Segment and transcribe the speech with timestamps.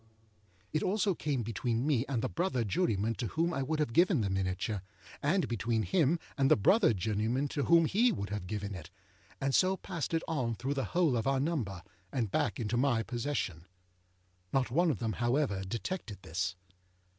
[0.01, 0.03] â
[0.73, 4.21] It also came between me and the brother juryman to whom I would have given
[4.21, 4.81] the miniature,
[5.21, 8.89] and between him and the brother juryman to whom he would have given it,
[9.39, 13.03] and so passed it on through the whole of our number, and back into my
[13.03, 13.67] possession.
[14.51, 16.55] Not one of them, however, detected this.